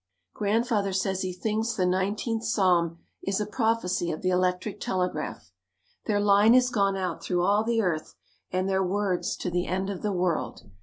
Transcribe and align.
Grandfather 0.33 0.93
says 0.93 1.21
he 1.21 1.31
thinks 1.31 1.75
the 1.75 1.85
19th 1.85 2.41
Psalm 2.41 2.97
is 3.21 3.39
a 3.39 3.45
prophecy 3.45 4.11
of 4.11 4.23
the 4.23 4.31
electric 4.31 4.79
telegraph. 4.79 5.51
"Their 6.07 6.19
line 6.19 6.55
is 6.55 6.71
gone 6.71 6.97
out 6.97 7.21
through 7.23 7.43
all 7.43 7.63
the 7.63 7.83
earth 7.83 8.15
and 8.49 8.67
their 8.67 8.83
words 8.83 9.35
to 9.37 9.51
the 9.51 9.67
end 9.67 9.91
of 9.91 10.01
the 10.01 10.11
world." 10.11 10.71